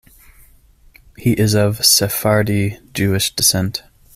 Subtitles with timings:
[1.15, 3.83] He is of Sephardi Jewish descent.